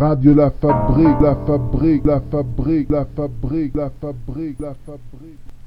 Radio 0.00 0.34
La 0.34 0.50
Fabrique, 0.50 1.20
La 1.20 1.36
Fabrique, 1.44 2.06
La 2.06 2.22
Fabrique, 2.22 2.90
La 2.90 3.04
Fabrique, 3.04 3.74
La 3.74 3.90
Fabrique, 4.00 4.58
La 4.58 4.74
Fabrique. 4.86 5.59